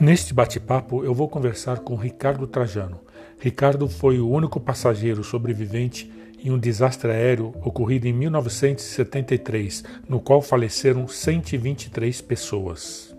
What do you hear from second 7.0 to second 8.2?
aéreo ocorrido em